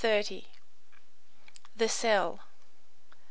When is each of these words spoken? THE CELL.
THE 1.75 1.87
CELL. 1.87 2.39